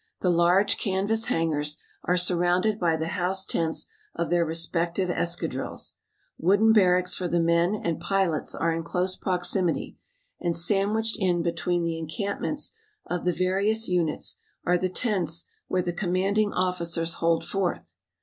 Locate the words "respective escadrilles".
4.43-5.93